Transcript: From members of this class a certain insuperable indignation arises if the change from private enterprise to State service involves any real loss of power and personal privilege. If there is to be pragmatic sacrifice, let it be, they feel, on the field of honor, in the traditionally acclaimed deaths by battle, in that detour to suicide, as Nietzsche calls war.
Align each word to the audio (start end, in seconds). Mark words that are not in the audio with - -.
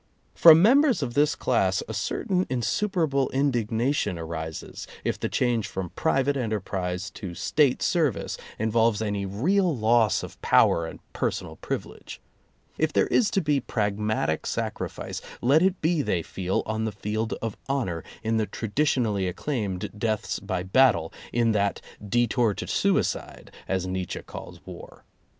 From 0.33 0.63
members 0.63 1.03
of 1.03 1.13
this 1.13 1.35
class 1.35 1.83
a 1.87 1.93
certain 1.93 2.47
insuperable 2.49 3.29
indignation 3.29 4.17
arises 4.17 4.87
if 5.03 5.19
the 5.19 5.29
change 5.29 5.67
from 5.67 5.91
private 5.91 6.35
enterprise 6.35 7.11
to 7.11 7.35
State 7.35 7.83
service 7.83 8.35
involves 8.57 9.03
any 9.03 9.27
real 9.27 9.77
loss 9.77 10.23
of 10.23 10.41
power 10.41 10.87
and 10.87 10.99
personal 11.13 11.57
privilege. 11.57 12.19
If 12.79 12.91
there 12.91 13.05
is 13.09 13.29
to 13.29 13.41
be 13.41 13.59
pragmatic 13.59 14.47
sacrifice, 14.47 15.21
let 15.39 15.61
it 15.61 15.79
be, 15.83 16.01
they 16.01 16.23
feel, 16.23 16.63
on 16.65 16.85
the 16.85 16.91
field 16.91 17.33
of 17.39 17.55
honor, 17.69 18.03
in 18.23 18.37
the 18.37 18.47
traditionally 18.47 19.27
acclaimed 19.27 19.91
deaths 19.95 20.39
by 20.39 20.63
battle, 20.63 21.13
in 21.31 21.51
that 21.51 21.79
detour 22.09 22.55
to 22.55 22.65
suicide, 22.65 23.51
as 23.67 23.85
Nietzsche 23.85 24.23
calls 24.23 24.65
war. 24.65 25.03